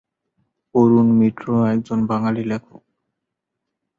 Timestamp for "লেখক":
2.43-2.81